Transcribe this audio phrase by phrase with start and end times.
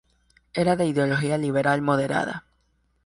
[0.55, 2.43] Era de ideología liberal moderada.